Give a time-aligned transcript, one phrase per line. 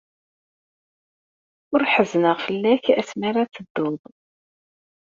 [1.73, 4.01] Ur ḥezzneɣ fell-ak asmi ara tedduḍ.